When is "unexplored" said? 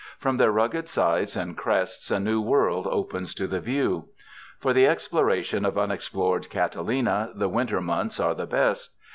5.77-6.49